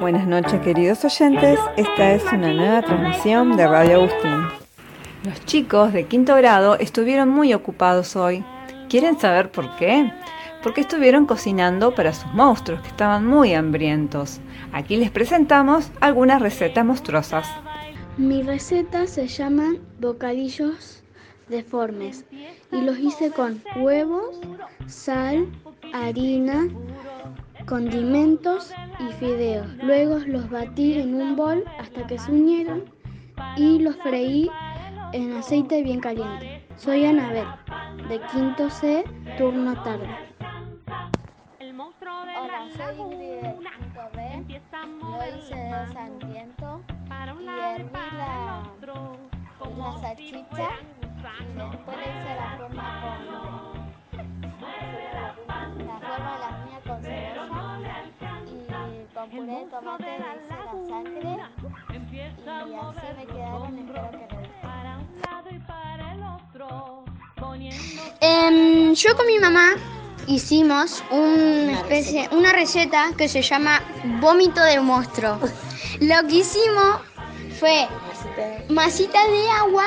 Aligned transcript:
Buenas 0.00 0.26
noches 0.26 0.60
queridos 0.60 1.04
oyentes, 1.04 1.58
esta 1.76 2.12
es 2.12 2.24
una 2.24 2.52
nueva 2.52 2.82
transmisión 2.82 3.56
de 3.56 3.66
Radio 3.66 4.02
Agustín. 4.02 4.48
Los 5.24 5.44
chicos 5.44 5.92
de 5.92 6.06
quinto 6.06 6.34
grado 6.34 6.76
estuvieron 6.78 7.28
muy 7.28 7.54
ocupados 7.54 8.16
hoy. 8.16 8.44
¿Quieren 8.88 9.18
saber 9.20 9.52
por 9.52 9.76
qué? 9.76 10.12
Porque 10.64 10.80
estuvieron 10.80 11.26
cocinando 11.26 11.94
para 11.94 12.12
sus 12.12 12.32
monstruos 12.34 12.80
que 12.82 12.88
estaban 12.88 13.24
muy 13.24 13.54
hambrientos. 13.54 14.40
Aquí 14.72 14.96
les 14.96 15.12
presentamos 15.12 15.90
algunas 16.00 16.42
recetas 16.42 16.84
monstruosas. 16.84 17.46
Mi 18.16 18.42
receta 18.42 19.06
se 19.06 19.28
llaman 19.28 19.78
bocadillos 20.00 21.04
deformes 21.48 22.24
y 22.72 22.80
los 22.80 22.98
hice 22.98 23.30
con 23.30 23.62
huevos, 23.76 24.40
sal, 24.86 25.46
harina, 25.92 26.66
condimentos 27.66 28.72
y 28.98 29.12
fideos. 29.14 29.66
Luego 29.82 30.18
los 30.26 30.48
batí 30.50 31.00
en 31.00 31.14
un 31.14 31.36
bol 31.36 31.64
hasta 31.78 32.06
que 32.06 32.18
se 32.18 32.30
unieron 32.30 32.84
y 33.56 33.78
los 33.78 33.96
freí 33.96 34.50
en 35.12 35.36
aceite 35.36 35.82
bien 35.82 36.00
caliente. 36.00 36.66
Soy 36.76 37.04
Anabel, 37.04 37.46
de 38.08 38.20
quinto 38.32 38.68
C, 38.70 39.04
turno 39.38 39.74
tarde. 39.82 40.08
Hola, 42.36 42.68
soy 42.76 43.00
Ingrid 43.00 43.40
de 43.40 43.54
quinto 43.54 44.02
B. 44.14 44.60
Lo 45.00 45.38
hice 45.38 45.54
de 45.54 45.92
Santiento 45.92 46.82
y 47.40 47.48
herví 47.48 47.92
la, 48.16 48.62
la 49.76 50.00
salchicha 50.00 50.68
y 51.40 51.70
después 51.70 51.96
le 51.96 52.02
hice 52.02 52.34
la 52.36 52.56
forma 52.58 52.86
con 53.00 53.63
con 59.24 59.30
puré 59.30 59.58
de 59.58 59.64
tomate 59.66 60.18
la 60.18 60.34
sangre 60.88 61.20
y 61.20 61.96
así 61.96 63.06
me 63.16 63.26
quedaron, 63.26 63.78
espero 63.78 64.10
que 64.10 64.18
les 64.18 64.54
Em, 68.20 68.94
yo 68.94 69.16
con 69.16 69.26
mi 69.26 69.38
mamá 69.38 69.74
hicimos 70.26 71.02
una, 71.10 71.72
especie, 71.72 72.28
una 72.32 72.52
receta 72.52 73.12
que 73.16 73.28
se 73.28 73.40
llama 73.42 73.82
vómito 74.20 74.62
de 74.62 74.80
monstruo. 74.80 75.38
Lo 76.00 76.28
que 76.28 76.36
hicimos 76.36 77.00
fue 77.58 77.86
masita 78.68 79.26
de 79.26 79.50
agua, 79.50 79.86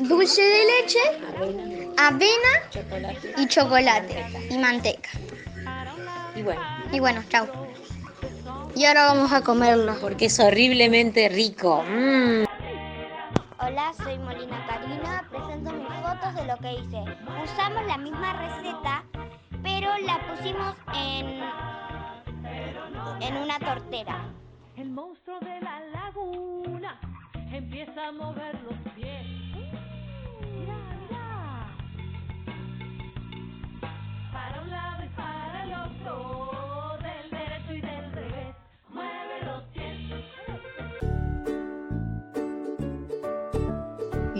dulce 0.00 0.42
de 0.42 0.64
leche, 0.64 1.00
avena 1.98 2.52
y 3.36 3.46
chocolate 3.46 4.24
y 4.50 4.58
manteca. 4.58 5.10
Y 6.34 6.42
bueno, 6.42 6.62
Y 6.92 7.00
bueno, 7.00 7.22
chao. 7.28 7.46
Y 8.74 8.84
ahora 8.86 9.06
vamos 9.06 9.32
a 9.32 9.42
comerlo. 9.42 9.94
porque 10.00 10.26
es 10.26 10.40
horriblemente 10.40 11.28
rico. 11.28 11.82
Mm. 11.88 12.44
Hola, 13.58 13.92
soy 14.02 14.18
Molina 14.18 14.66
Karina. 14.66 15.24
Presento 15.30 15.72
mis 15.72 15.88
fotos 15.88 16.34
de 16.34 16.46
lo 16.46 16.56
que 16.56 16.72
hice. 16.72 17.04
Usamos 17.44 17.86
la 17.86 17.98
misma 17.98 18.32
receta, 18.32 19.04
pero 19.62 19.88
la 19.98 20.18
pusimos 20.26 20.74
en, 20.94 21.40
en 23.20 23.36
una 23.36 23.58
tortera. 23.58 24.24
El 24.76 24.90
monstruo 24.90 25.38
de 25.40 25.60
la 25.60 25.80
laguna 25.92 26.98
empieza 27.52 28.08
a 28.08 28.12
mover 28.12 28.54
los 28.62 28.94
pies. 28.94 29.71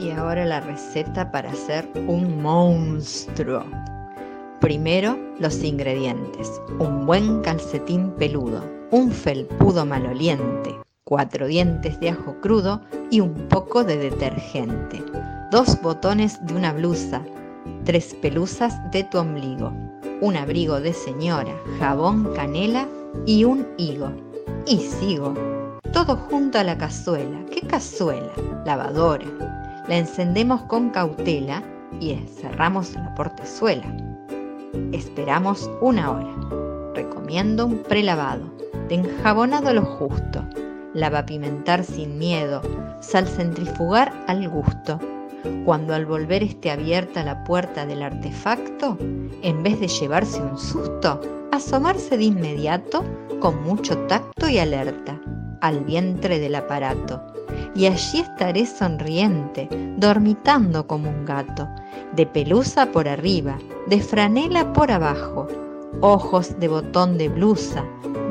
Y 0.03 0.11
ahora 0.11 0.45
la 0.45 0.59
receta 0.59 1.31
para 1.31 1.53
hacer 1.53 1.89
un 2.09 2.43
monstruo. 2.43 3.63
Primero 4.61 5.17
los 5.39 5.63
ingredientes. 5.63 6.61
Un 6.81 7.07
buen 7.07 7.41
calcetín 7.43 8.11
peludo, 8.19 8.65
un 8.91 9.13
felpudo 9.13 9.87
maloliente, 9.87 10.75
cuatro 11.05 11.47
dientes 11.47 12.01
de 12.01 12.11
ajo 12.11 12.35
crudo 12.41 12.81
y 13.13 13.21
un 13.21 13.47
poco 13.47 13.85
de 13.85 13.97
detergente. 13.97 15.01
Dos 15.53 15.81
botones 15.81 16.45
de 16.47 16.55
una 16.55 16.73
blusa, 16.73 17.23
tres 17.85 18.13
pelusas 18.15 18.75
de 18.91 19.05
tu 19.05 19.19
ombligo, 19.19 19.73
un 20.21 20.37
abrigo 20.37 20.81
de 20.81 20.95
señora, 20.95 21.55
jabón 21.79 22.35
canela 22.35 22.89
y 23.25 23.45
un 23.45 23.69
higo. 23.79 24.11
Y 24.67 24.79
sigo. 24.79 25.33
Todo 25.93 26.17
junto 26.17 26.59
a 26.59 26.65
la 26.65 26.77
cazuela. 26.77 27.39
¿Qué 27.53 27.61
cazuela? 27.69 28.33
Lavadora. 28.65 29.62
La 29.89 29.97
encendemos 29.97 30.63
con 30.63 30.91
cautela 30.91 31.63
y 32.01 32.15
cerramos 32.41 32.95
la 32.95 33.15
portezuela. 33.17 33.85
Esperamos 34.93 35.69
una 35.81 36.11
hora. 36.11 36.93
Recomiendo 36.95 37.67
un 37.67 37.79
prelavado, 37.83 38.45
de 38.89 38.95
enjabonado 38.97 39.75
lo 39.75 39.83
justo. 39.83 40.45
Lava 40.95 41.27
pimentar 41.27 41.83
sin 41.83 42.19
miedo, 42.19 42.63
sal 43.01 43.27
centrifugar 43.27 44.13
al 44.29 44.49
gusto. 44.49 45.01
Cuando 45.65 45.95
al 45.95 46.07
volver 46.07 46.45
esté 46.45 46.71
abierta 46.71 47.25
la 47.25 47.43
puerta 47.43 47.85
del 47.85 48.03
artefacto, 48.03 48.97
en 49.43 49.63
vez 49.65 49.81
de 49.81 49.89
llevarse 49.89 50.41
un 50.41 50.57
susto, 50.59 51.21
asomarse 51.51 52.17
de 52.17 52.25
inmediato, 52.25 53.05
con 53.41 53.61
mucho 53.65 53.99
tacto 54.07 54.49
y 54.49 54.59
alerta, 54.59 55.21
al 55.63 55.85
vientre 55.85 56.39
del 56.39 56.57
aparato 56.57 57.23
y 57.75 57.87
allí 57.87 58.21
estaré 58.21 58.67
sonriente, 58.67 59.69
dormitando 59.97 60.87
como 60.87 61.09
un 61.09 61.25
gato, 61.25 61.69
de 62.15 62.27
pelusa 62.27 62.93
por 62.93 63.09
arriba, 63.09 63.59
de 63.87 64.01
franela 64.01 64.73
por 64.73 64.91
abajo, 64.91 65.49
ojos 66.01 66.59
de 66.59 66.69
botón 66.69 67.17
de 67.19 67.29
blusa, 67.29 67.85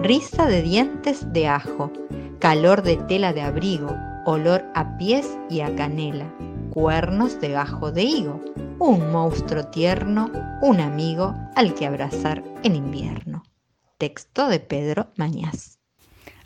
risa 0.03 0.45
de 0.45 0.61
dientes 0.61 1.31
de 1.33 1.47
ajo, 1.47 1.91
calor 2.39 2.83
de 2.83 2.97
tela 2.97 3.33
de 3.33 3.41
abrigo, 3.41 3.95
olor 4.25 4.63
a 4.75 4.97
pies 4.97 5.37
y 5.49 5.61
a 5.61 5.75
canela, 5.75 6.31
cuernos 6.69 7.39
de 7.41 7.49
gajo 7.49 7.91
de 7.91 8.03
higo, 8.03 8.39
un 8.79 9.11
monstruo 9.11 9.65
tierno, 9.65 10.31
un 10.61 10.79
amigo 10.79 11.35
al 11.55 11.73
que 11.73 11.85
abrazar 11.85 12.43
en 12.63 12.75
invierno. 12.75 13.43
Texto 13.97 14.47
de 14.47 14.59
Pedro 14.59 15.07
Mañaz. 15.15 15.80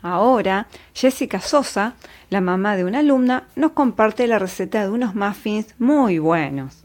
Ahora, 0.08 0.68
Jessica 0.94 1.40
Sosa, 1.40 1.96
la 2.30 2.40
mamá 2.40 2.76
de 2.76 2.84
una 2.84 3.00
alumna, 3.00 3.48
nos 3.56 3.72
comparte 3.72 4.28
la 4.28 4.38
receta 4.38 4.82
de 4.82 4.88
unos 4.88 5.16
muffins 5.16 5.74
muy 5.80 6.20
buenos. 6.20 6.84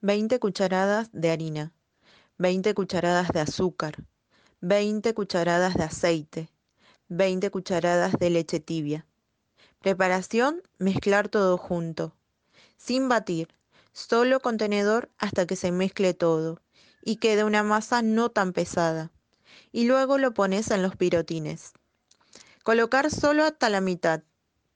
20 0.00 0.38
cucharadas 0.38 1.08
de 1.12 1.32
harina, 1.32 1.72
20 2.38 2.74
cucharadas 2.74 3.26
de 3.30 3.40
azúcar, 3.40 4.04
20 4.60 5.14
cucharadas 5.14 5.74
de 5.74 5.82
aceite, 5.82 6.48
20 7.08 7.50
cucharadas 7.50 8.12
de 8.20 8.30
leche 8.30 8.60
tibia. 8.60 9.04
Preparación, 9.80 10.62
mezclar 10.78 11.28
todo 11.28 11.58
junto, 11.58 12.14
sin 12.76 13.08
batir, 13.08 13.48
solo 13.92 14.38
contenedor 14.38 15.10
hasta 15.18 15.44
que 15.44 15.56
se 15.56 15.72
mezcle 15.72 16.14
todo 16.14 16.60
y 17.02 17.16
quede 17.16 17.42
una 17.42 17.64
masa 17.64 18.00
no 18.00 18.28
tan 18.28 18.52
pesada. 18.52 19.10
Y 19.74 19.86
luego 19.86 20.18
lo 20.18 20.34
pones 20.34 20.70
en 20.70 20.84
los 20.84 20.94
pirotines. 20.94 21.72
Colocar 22.62 23.10
solo 23.10 23.42
hasta 23.42 23.68
la 23.68 23.80
mitad, 23.80 24.22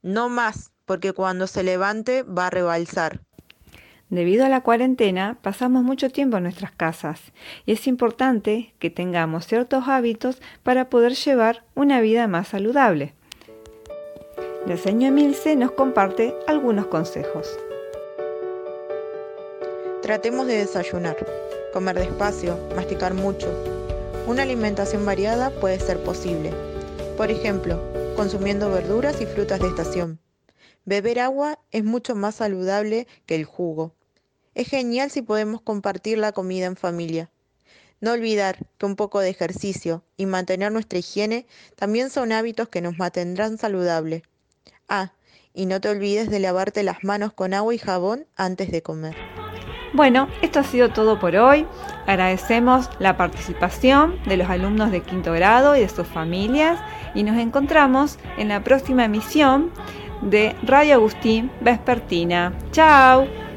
no 0.02 0.28
más, 0.28 0.72
porque 0.86 1.12
cuando 1.12 1.46
se 1.46 1.62
levante 1.62 2.24
va 2.24 2.48
a 2.48 2.50
rebalsar. 2.50 3.20
Debido 4.10 4.44
a 4.44 4.48
la 4.48 4.62
cuarentena, 4.62 5.38
pasamos 5.40 5.84
mucho 5.84 6.10
tiempo 6.10 6.38
en 6.38 6.42
nuestras 6.42 6.72
casas 6.72 7.20
y 7.64 7.74
es 7.74 7.86
importante 7.86 8.74
que 8.80 8.90
tengamos 8.90 9.46
ciertos 9.46 9.86
hábitos 9.86 10.42
para 10.64 10.90
poder 10.90 11.14
llevar 11.14 11.64
una 11.76 12.00
vida 12.00 12.26
más 12.26 12.48
saludable. 12.48 13.14
La 14.66 14.76
señora 14.76 15.14
Milce 15.14 15.54
nos 15.54 15.70
comparte 15.70 16.34
algunos 16.48 16.86
consejos. 16.86 17.56
Tratemos 20.02 20.48
de 20.48 20.58
desayunar, 20.58 21.16
comer 21.72 22.00
despacio, 22.00 22.58
masticar 22.74 23.14
mucho. 23.14 23.77
Una 24.28 24.42
alimentación 24.42 25.06
variada 25.06 25.48
puede 25.58 25.80
ser 25.80 26.04
posible. 26.04 26.52
Por 27.16 27.30
ejemplo, 27.30 27.80
consumiendo 28.14 28.70
verduras 28.70 29.22
y 29.22 29.24
frutas 29.24 29.58
de 29.58 29.68
estación. 29.68 30.20
Beber 30.84 31.20
agua 31.20 31.58
es 31.70 31.82
mucho 31.82 32.14
más 32.14 32.34
saludable 32.34 33.06
que 33.24 33.36
el 33.36 33.46
jugo. 33.46 33.94
Es 34.54 34.68
genial 34.68 35.10
si 35.10 35.22
podemos 35.22 35.62
compartir 35.62 36.18
la 36.18 36.32
comida 36.32 36.66
en 36.66 36.76
familia. 36.76 37.30
No 38.02 38.12
olvidar 38.12 38.66
que 38.76 38.84
un 38.84 38.96
poco 38.96 39.20
de 39.20 39.30
ejercicio 39.30 40.04
y 40.18 40.26
mantener 40.26 40.72
nuestra 40.72 40.98
higiene 40.98 41.46
también 41.74 42.10
son 42.10 42.30
hábitos 42.30 42.68
que 42.68 42.82
nos 42.82 42.98
mantendrán 42.98 43.56
saludable. 43.56 44.24
Ah, 44.90 45.14
y 45.54 45.64
no 45.64 45.80
te 45.80 45.88
olvides 45.88 46.28
de 46.28 46.38
lavarte 46.38 46.82
las 46.82 47.02
manos 47.02 47.32
con 47.32 47.54
agua 47.54 47.74
y 47.74 47.78
jabón 47.78 48.26
antes 48.36 48.70
de 48.72 48.82
comer. 48.82 49.16
Bueno, 49.92 50.28
esto 50.42 50.60
ha 50.60 50.64
sido 50.64 50.90
todo 50.90 51.18
por 51.18 51.34
hoy. 51.36 51.66
Agradecemos 52.06 52.90
la 52.98 53.16
participación 53.16 54.18
de 54.26 54.36
los 54.36 54.48
alumnos 54.48 54.90
de 54.90 55.02
quinto 55.02 55.32
grado 55.32 55.76
y 55.76 55.80
de 55.80 55.88
sus 55.88 56.06
familias 56.06 56.78
y 57.14 57.22
nos 57.22 57.36
encontramos 57.38 58.18
en 58.36 58.48
la 58.48 58.62
próxima 58.62 59.04
emisión 59.06 59.70
de 60.20 60.54
Radio 60.62 60.96
Agustín 60.96 61.50
Vespertina. 61.60 62.52
¡Chao! 62.72 63.47